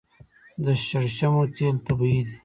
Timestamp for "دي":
2.27-2.35